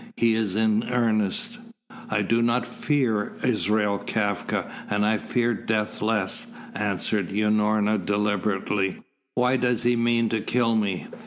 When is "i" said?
2.09-2.23, 5.05-5.19